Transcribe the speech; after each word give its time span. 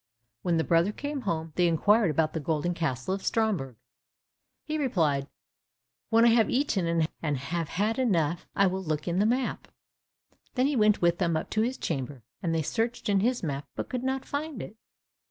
When 0.41 0.57
the 0.57 0.63
brother 0.63 0.91
came 0.91 1.21
home 1.29 1.53
they 1.55 1.67
inquired 1.67 2.09
about 2.09 2.33
the 2.33 2.39
golden 2.39 2.73
castle 2.73 3.13
of 3.13 3.23
Stromberg. 3.23 3.75
He 4.63 4.79
replied, 4.79 5.27
"When 6.09 6.25
I 6.25 6.29
have 6.29 6.49
eaten 6.49 7.05
and 7.21 7.35
have 7.37 7.69
had 7.69 7.99
enough, 7.99 8.47
I 8.55 8.65
will 8.65 8.81
look 8.81 9.07
in 9.07 9.19
the 9.19 9.27
map." 9.27 9.67
Then 10.55 10.65
he 10.65 10.75
went 10.75 11.03
with 11.03 11.19
them 11.19 11.37
up 11.37 11.51
to 11.51 11.61
his 11.61 11.77
chamber, 11.77 12.23
and 12.41 12.51
they 12.51 12.63
searched 12.63 13.09
in 13.09 13.19
his 13.19 13.43
map, 13.43 13.67
but 13.75 13.89
could 13.89 14.01
not 14.03 14.25
find 14.25 14.59
it. 14.59 14.75